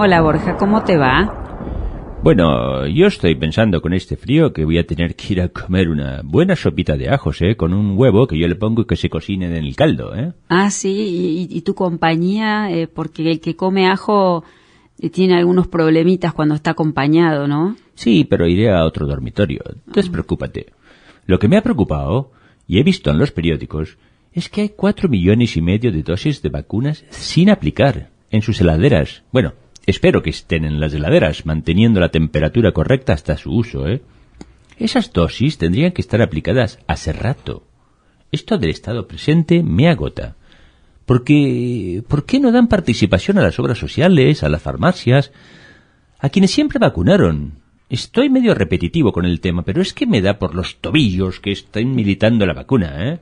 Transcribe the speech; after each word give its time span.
Hola 0.00 0.20
Borja, 0.20 0.56
¿cómo 0.56 0.84
te 0.84 0.96
va? 0.96 2.20
Bueno, 2.22 2.86
yo 2.86 3.08
estoy 3.08 3.34
pensando 3.34 3.80
con 3.82 3.92
este 3.92 4.16
frío 4.16 4.52
que 4.52 4.64
voy 4.64 4.78
a 4.78 4.86
tener 4.86 5.16
que 5.16 5.32
ir 5.32 5.40
a 5.40 5.48
comer 5.48 5.88
una 5.88 6.20
buena 6.22 6.54
sopita 6.54 6.96
de 6.96 7.08
ajos, 7.08 7.42
¿eh? 7.42 7.56
Con 7.56 7.74
un 7.74 7.98
huevo 7.98 8.28
que 8.28 8.38
yo 8.38 8.46
le 8.46 8.54
pongo 8.54 8.82
y 8.82 8.84
que 8.84 8.94
se 8.94 9.10
cocine 9.10 9.46
en 9.46 9.54
el 9.54 9.74
caldo, 9.74 10.14
¿eh? 10.14 10.34
Ah, 10.48 10.70
sí, 10.70 11.48
y, 11.50 11.60
tu 11.62 11.74
compañía, 11.74 12.70
eh, 12.70 12.86
porque 12.86 13.28
el 13.28 13.40
que 13.40 13.56
come 13.56 13.88
ajo 13.88 14.44
eh, 15.00 15.10
tiene 15.10 15.36
algunos 15.36 15.66
problemitas 15.66 16.32
cuando 16.32 16.54
está 16.54 16.70
acompañado, 16.70 17.48
¿no? 17.48 17.74
Sí, 17.96 18.22
pero 18.22 18.46
iré 18.46 18.70
a 18.70 18.84
otro 18.84 19.04
dormitorio. 19.04 19.64
Despreocúpate. 19.86 20.66
Lo 21.26 21.40
que 21.40 21.48
me 21.48 21.56
ha 21.56 21.62
preocupado, 21.62 22.30
y 22.68 22.78
he 22.78 22.84
visto 22.84 23.10
en 23.10 23.18
los 23.18 23.32
periódicos, 23.32 23.98
es 24.32 24.48
que 24.48 24.60
hay 24.60 24.68
cuatro 24.68 25.08
millones 25.08 25.56
y 25.56 25.60
medio 25.60 25.90
de 25.90 26.04
dosis 26.04 26.40
de 26.40 26.50
vacunas 26.50 27.04
sin 27.10 27.50
aplicar 27.50 28.10
en 28.30 28.42
sus 28.42 28.60
heladeras. 28.60 29.24
Bueno, 29.32 29.54
Espero 29.88 30.20
que 30.20 30.28
estén 30.28 30.66
en 30.66 30.80
las 30.80 30.92
heladeras, 30.92 31.46
manteniendo 31.46 31.98
la 31.98 32.10
temperatura 32.10 32.72
correcta 32.72 33.14
hasta 33.14 33.38
su 33.38 33.52
uso, 33.52 33.88
¿eh? 33.88 34.02
Esas 34.76 35.14
dosis 35.14 35.56
tendrían 35.56 35.92
que 35.92 36.02
estar 36.02 36.20
aplicadas 36.20 36.78
hace 36.86 37.14
rato. 37.14 37.66
Esto 38.30 38.58
del 38.58 38.68
estado 38.68 39.08
presente 39.08 39.62
me 39.62 39.88
agota. 39.88 40.36
Porque, 41.06 42.02
¿por 42.06 42.26
qué 42.26 42.38
no 42.38 42.52
dan 42.52 42.68
participación 42.68 43.38
a 43.38 43.42
las 43.42 43.58
obras 43.58 43.78
sociales, 43.78 44.42
a 44.42 44.50
las 44.50 44.60
farmacias, 44.60 45.32
a 46.18 46.28
quienes 46.28 46.50
siempre 46.50 46.78
vacunaron? 46.78 47.54
Estoy 47.88 48.28
medio 48.28 48.54
repetitivo 48.54 49.14
con 49.14 49.24
el 49.24 49.40
tema, 49.40 49.62
pero 49.62 49.80
es 49.80 49.94
que 49.94 50.06
me 50.06 50.20
da 50.20 50.38
por 50.38 50.54
los 50.54 50.82
tobillos 50.82 51.40
que 51.40 51.52
estén 51.52 51.94
militando 51.94 52.44
la 52.44 52.52
vacuna, 52.52 53.08
¿eh? 53.08 53.20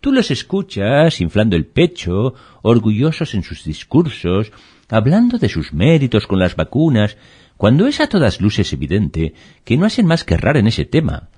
Tú 0.00 0.12
los 0.12 0.30
escuchas 0.30 1.20
inflando 1.20 1.56
el 1.56 1.66
pecho, 1.66 2.34
orgullosos 2.62 3.34
en 3.34 3.42
sus 3.42 3.64
discursos, 3.64 4.50
hablando 4.88 5.36
de 5.36 5.50
sus 5.50 5.74
méritos 5.74 6.26
con 6.26 6.38
las 6.38 6.56
vacunas, 6.56 7.18
cuando 7.58 7.86
es 7.86 8.00
a 8.00 8.06
todas 8.06 8.40
luces 8.40 8.72
evidente 8.72 9.34
que 9.62 9.76
no 9.76 9.84
hacen 9.84 10.06
más 10.06 10.24
que 10.24 10.34
errar 10.34 10.56
en 10.56 10.66
ese 10.66 10.86
tema. 10.86 11.28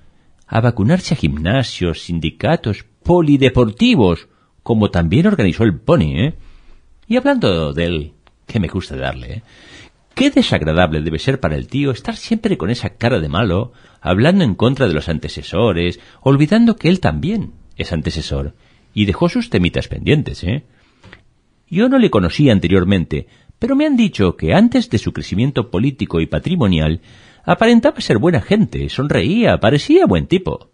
A 0.47 0.61
vacunarse 0.61 1.13
a 1.13 1.17
gimnasios, 1.17 2.03
sindicatos, 2.03 2.85
polideportivos, 3.03 4.29
como 4.63 4.91
también 4.91 5.27
organizó 5.27 5.65
el 5.65 5.77
Pony, 5.77 6.15
¿eh? 6.15 6.35
Y 7.05 7.17
hablando 7.17 7.73
de 7.73 7.85
él, 7.85 8.13
que 8.47 8.61
me 8.61 8.69
gusta 8.69 8.95
darle, 8.95 9.33
¿eh? 9.33 9.43
Qué 10.15 10.29
desagradable 10.29 11.01
debe 11.01 11.19
ser 11.19 11.41
para 11.41 11.57
el 11.57 11.67
tío 11.67 11.91
estar 11.91 12.15
siempre 12.15 12.57
con 12.57 12.69
esa 12.69 12.91
cara 12.91 13.19
de 13.19 13.27
malo, 13.27 13.73
hablando 13.99 14.45
en 14.45 14.55
contra 14.55 14.87
de 14.87 14.93
los 14.93 15.09
antecesores, 15.09 15.99
olvidando 16.21 16.77
que 16.77 16.87
él 16.87 17.01
también 17.01 17.51
es 17.77 17.91
antecesor, 17.93 18.53
y 18.93 19.05
dejó 19.05 19.29
sus 19.29 19.49
temitas 19.49 19.87
pendientes, 19.87 20.43
¿eh? 20.43 20.63
Yo 21.69 21.89
no 21.89 21.97
le 21.97 22.11
conocía 22.11 22.53
anteriormente, 22.53 23.27
pero 23.59 23.75
me 23.75 23.85
han 23.85 23.97
dicho 23.97 24.35
que 24.35 24.53
antes 24.53 24.89
de 24.89 24.97
su 24.97 25.13
crecimiento 25.13 25.71
político 25.71 26.19
y 26.19 26.27
patrimonial 26.27 27.01
aparentaba 27.45 28.01
ser 28.01 28.17
buena 28.17 28.41
gente, 28.41 28.89
sonreía, 28.89 29.59
parecía 29.59 30.05
buen 30.05 30.27
tipo. 30.27 30.69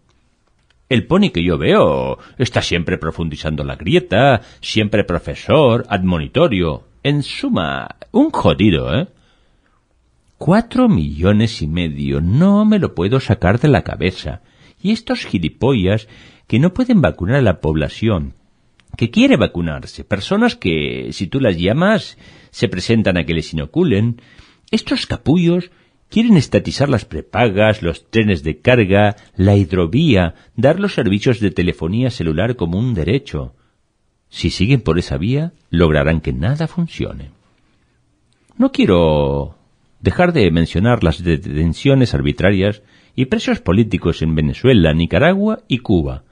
El 0.88 1.06
pony 1.06 1.30
que 1.32 1.44
yo 1.44 1.56
veo 1.56 2.18
está 2.36 2.62
siempre 2.62 2.98
profundizando 2.98 3.62
la 3.62 3.76
grieta, 3.76 4.40
siempre 4.60 5.04
profesor, 5.04 5.86
admonitorio. 5.88 6.82
En 7.02 7.22
suma, 7.22 7.96
un 8.10 8.30
jodido, 8.30 8.92
¿eh? 8.92 9.08
Cuatro 10.36 10.88
millones 10.88 11.62
y 11.62 11.66
medio, 11.66 12.20
no 12.20 12.64
me 12.64 12.78
lo 12.78 12.94
puedo 12.94 13.20
sacar 13.20 13.60
de 13.60 13.68
la 13.68 13.82
cabeza. 13.84 14.42
Y 14.82 14.92
estos 14.92 15.24
gilipollas 15.24 16.08
que 16.46 16.58
no 16.58 16.72
pueden 16.72 17.00
vacunar 17.00 17.36
a 17.36 17.42
la 17.42 17.60
población, 17.60 18.34
que 18.96 19.10
quiere 19.10 19.36
vacunarse, 19.36 20.04
personas 20.04 20.56
que, 20.56 21.10
si 21.12 21.26
tú 21.26 21.40
las 21.40 21.56
llamas, 21.56 22.18
se 22.50 22.68
presentan 22.68 23.16
a 23.16 23.24
que 23.24 23.34
les 23.34 23.52
inoculen. 23.52 24.20
Estos 24.70 25.06
capullos 25.06 25.70
quieren 26.08 26.36
estatizar 26.36 26.88
las 26.88 27.04
prepagas, 27.04 27.82
los 27.82 28.10
trenes 28.10 28.42
de 28.42 28.58
carga, 28.58 29.16
la 29.36 29.56
hidrovía, 29.56 30.34
dar 30.56 30.80
los 30.80 30.94
servicios 30.94 31.40
de 31.40 31.50
telefonía 31.50 32.10
celular 32.10 32.56
como 32.56 32.78
un 32.78 32.94
derecho. 32.94 33.54
Si 34.28 34.50
siguen 34.50 34.80
por 34.80 34.98
esa 34.98 35.16
vía, 35.18 35.52
lograrán 35.70 36.20
que 36.20 36.32
nada 36.32 36.66
funcione. 36.66 37.30
No 38.56 38.72
quiero 38.72 39.56
dejar 40.00 40.32
de 40.32 40.50
mencionar 40.50 41.04
las 41.04 41.22
detenciones 41.22 42.14
arbitrarias 42.14 42.82
y 43.14 43.26
presos 43.26 43.60
políticos 43.60 44.22
en 44.22 44.34
Venezuela, 44.34 44.92
Nicaragua 44.92 45.60
y 45.68 45.78
Cuba. 45.78 46.24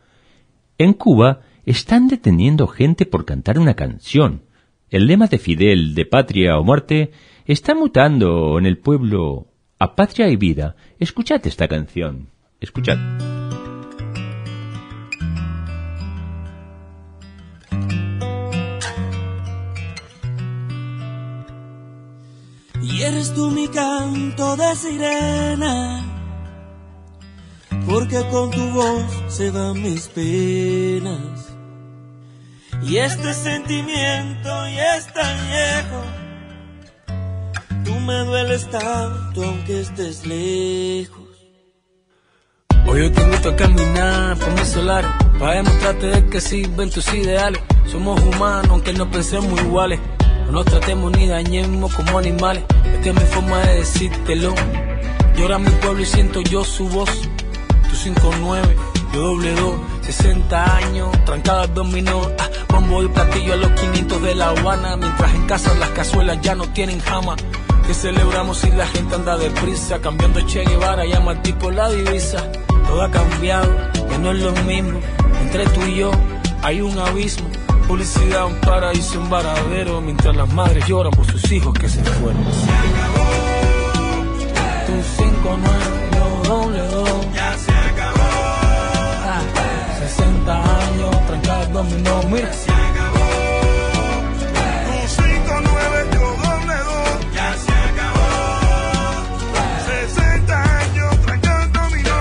En 0.79 0.93
Cuba 0.93 1.41
están 1.67 2.09
deteniendo 2.09 2.67
gente 2.67 3.05
por 3.05 3.25
cantar 3.25 3.59
una 3.59 3.75
canción, 3.75 4.43
el 4.91 5.07
lema 5.07 5.27
de 5.27 5.39
Fidel 5.39 5.95
de 5.95 6.07
patria 6.07 6.59
o 6.59 6.65
muerte 6.65 7.11
está 7.45 7.75
mutando 7.75 8.59
en 8.59 8.65
el 8.65 8.79
pueblo 8.79 9.49
a 9.79 9.95
patria 9.95 10.29
y 10.29 10.37
vida. 10.37 10.77
Escuchad 10.99 11.47
esta 11.47 11.69
canción. 11.69 12.29
Escuchad. 12.61 12.97
Eres 23.01 23.33
tú 23.33 23.51
mi 23.51 23.69
canto 23.69 24.57
de 24.57 24.75
sirena, 24.75 26.05
porque 27.87 28.27
con 28.29 28.51
tu 28.51 28.71
voz 28.71 29.05
se 29.29 29.53
van 29.53 29.81
mis 29.81 30.09
penas 30.09 31.55
y 32.83 32.97
este 32.97 33.35
sentimiento 33.35 34.49
ya 34.49 34.97
es 34.97 35.07
tan 35.13 35.37
viejo. 35.47 36.03
Tú 37.85 37.95
me 38.01 38.19
dueles 38.25 38.69
tanto 38.69 39.45
aunque 39.45 39.81
estés 39.81 40.27
lejos. 40.27 41.29
Hoy 42.85 43.01
yo 43.01 43.13
te 43.13 43.23
invito 43.23 43.51
a 43.51 43.57
caminar 43.57 44.37
por 44.39 44.53
mi 44.55 44.65
solar 44.65 45.05
para 45.39 45.55
demostrarte 45.55 46.07
de 46.07 46.27
que 46.29 46.41
sirven 46.41 46.91
tus 46.91 47.15
ideales. 47.15 47.63
Somos 47.87 48.21
humanos 48.23 48.67
aunque 48.71 48.93
no 48.93 49.09
pensemos 49.09 49.61
iguales. 49.61 50.01
No 50.49 50.55
nos 50.55 50.65
tratemos 50.65 51.13
ni 51.13 51.27
dañemos 51.27 51.93
como 51.93 52.19
animales. 52.19 52.65
Esta 52.95 53.11
es 53.11 53.15
mi 53.15 53.27
forma 53.27 53.59
de 53.59 53.75
decírtelo. 53.81 54.55
Llora 55.37 55.59
mi 55.59 55.69
pueblo 55.73 56.01
y 56.01 56.07
siento 56.07 56.41
yo 56.41 56.65
su 56.65 56.89
voz. 56.89 57.11
Tu 57.91 58.11
5-9, 58.11 58.63
yo 59.13 59.21
doble 59.21 59.55
2, 59.55 59.75
60 60.01 60.77
años, 60.77 61.25
trancadas 61.27 61.75
dominó. 61.75 62.23
Ah, 62.39 62.49
bombo 62.71 63.03
y 63.03 63.09
platillo 63.09 63.53
a 63.53 63.57
los 63.57 63.71
500 63.73 64.23
de 64.23 64.35
La 64.35 64.49
Habana, 64.49 64.97
mientras 64.97 65.35
en 65.35 65.47
casa 65.47 65.75
las 65.75 65.91
cazuelas 65.91 66.41
ya 66.41 66.55
no 66.55 66.67
tienen 66.71 66.99
jama. 67.01 67.37
Que 67.87 67.93
celebramos 67.93 68.57
si 68.57 68.71
la 68.71 68.87
gente 68.87 69.17
anda 69.17 69.37
deprisa, 69.37 70.01
cambiando 70.01 70.41
Che 70.47 70.65
Guevara, 70.65 71.05
llama 71.05 71.33
al 71.33 71.43
tipo 71.43 71.71
la 71.71 71.91
divisa. 71.91 72.51
Todo 72.87 73.03
ha 73.03 73.11
cambiado, 73.11 73.71
ya 74.11 74.17
no 74.17 74.33
es 74.33 74.39
lo 74.39 74.53
mismo. 74.65 74.99
Entre 75.43 75.67
tú 75.67 75.83
y 75.83 75.97
yo 75.97 76.11
hay 76.63 76.81
un 76.81 76.99
abismo. 76.99 77.49
Publicidad, 77.89 78.45
un 78.45 78.55
paraíso, 78.57 79.19
un 79.19 79.31
varadero, 79.31 80.03
mientras 80.03 80.37
las 80.37 80.53
madres 80.53 80.87
lloran 80.87 81.11
por 81.11 81.25
sus 81.25 81.51
hijos 81.51 81.73
que 81.73 81.89
se 81.89 82.05
fueron. 82.05 82.45
Se 82.45 82.71
acabó. 82.71 83.25
Tu 84.87 84.93
5 85.17 85.59
yo 86.13 86.27
doble 86.51 86.83
Ya 87.35 87.57
se 87.57 87.73
acabó. 87.73 88.29
60 90.01 90.53
años, 90.53 91.27
trancados 91.27 91.73
dominó, 91.73 92.23
mira. 92.25 92.53
Se 92.53 92.71
acabó. 92.71 93.27
Tu 94.85 94.93
5-9 95.23 96.13
yo 96.13 96.25
doble 96.45 96.77
dos. 96.91 97.35
Ya 97.35 97.57
se 97.57 97.73
acabó. 97.89 98.29
60 100.15 100.79
años, 100.79 101.11
trancados 101.25 101.73
dominó. 101.73 102.19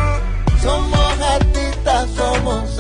Somos 0.62 1.22
artistas, 1.22 2.10
somos 2.16 2.80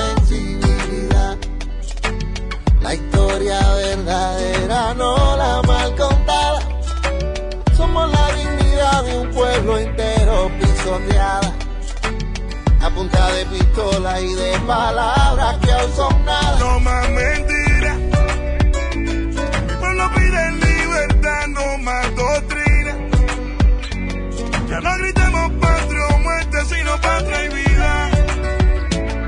pueblo 9.57 9.80
entero 9.80 10.51
pisoteada 10.59 11.54
a 12.80 12.89
punta 12.92 13.31
de 13.31 13.45
pistola 13.48 14.21
y 14.21 14.33
de 14.33 14.59
palabras 14.68 15.57
que 15.57 15.71
aún 15.71 15.95
son 15.95 16.25
nada. 16.25 16.59
No 16.59 16.80
más 16.80 17.09
mentiras. 17.09 17.98
No 19.95 20.13
piden 20.13 20.59
libertad, 20.59 21.48
no 21.48 21.77
más 21.80 22.15
doctrina. 22.15 22.95
Ya 24.69 24.80
no 24.80 24.98
gritemos 25.00 25.51
patria 25.60 26.06
o 26.13 26.18
muerte, 26.19 26.57
sino 26.65 27.01
patria 27.01 27.45
y 27.45 27.50
vida. 27.50 28.10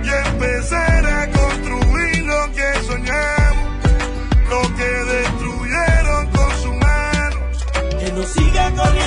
Y 0.04 0.10
empezar 0.30 1.06
a 1.08 1.30
construir 1.32 2.26
lo 2.26 2.52
que 2.54 2.74
soñamos, 2.86 3.68
lo 4.48 4.62
que 4.78 4.90
destruyeron 5.14 6.28
con 6.28 6.52
su 6.62 6.74
mano. 6.76 7.38
Que 8.00 8.12
no 8.12 8.24
siga 8.24 8.72
corriendo 8.76 8.99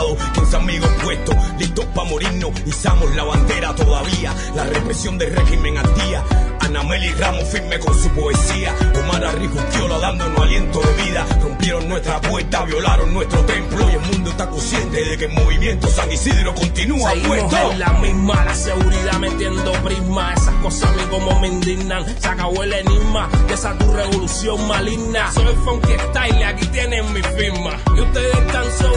plantado, 0.00 0.16
15 0.34 0.56
amigos 0.56 0.90
puestos, 1.02 1.36
listos 1.58 1.84
para 1.86 2.08
morirnos, 2.08 2.50
izamos 2.66 3.14
la 3.14 3.24
bandera 3.24 3.74
todavía, 3.74 4.34
la 4.54 4.64
represión 4.64 5.18
del 5.18 5.34
régimen 5.34 5.78
al 5.78 5.94
día. 5.94 6.24
Anameli 6.60 7.10
Ramos 7.14 7.44
firme 7.44 7.78
con 7.78 7.98
su 7.98 8.08
poesía, 8.10 8.74
Omar 9.02 9.24
Arrijuquiola 9.24 9.98
dándonos 9.98 10.40
aliento 10.40 10.80
de 10.80 11.02
vida, 11.02 11.26
rompieron 11.42 11.88
nuestra 11.88 12.20
puerta, 12.20 12.64
violaron 12.64 13.12
nuestro 13.12 13.40
templo 13.44 13.90
y 13.90 13.94
el 13.94 14.00
mundo 14.00 14.30
está 14.30 14.48
consciente 14.48 15.04
de 15.04 15.18
que 15.18 15.24
el 15.24 15.32
movimiento 15.32 15.88
San 15.88 16.12
Isidro 16.12 16.54
continúa 16.54 17.10
Seguimos 17.10 17.38
puesto. 17.38 17.72
en 17.72 17.78
la 17.80 17.92
misma, 17.94 18.44
la 18.44 18.54
seguridad 18.54 19.18
metiendo 19.18 19.72
prisma. 19.72 20.34
Esas 20.34 20.54
cosas 20.56 20.90
a 20.90 20.92
mí 20.92 21.02
como 21.10 21.40
me 21.40 21.48
indignan. 21.48 22.04
Se 22.20 22.28
acabó 22.28 22.62
el 22.62 22.72
enigma 22.72 23.28
de 23.48 23.54
esa 23.54 23.76
tu 23.76 23.92
revolución 23.92 24.68
maligna. 24.68 25.32
Soy 25.32 25.54
funky 25.64 25.92
style, 26.10 26.44
aquí 26.44 26.66
tienen 26.68 27.12
mi 27.12 27.22
firma. 27.22 27.72
Y 27.96 28.00
ustedes 28.00 28.36
están 28.36 28.64
sobrando, 28.78 28.89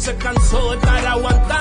se 0.00 0.16
cansó 0.16 0.70
de 0.70 0.76
estar 0.76 1.06
aguantando. 1.06 1.59